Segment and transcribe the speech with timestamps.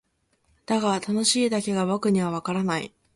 [0.65, 2.91] だが「楽しい」だけが僕にはわからない。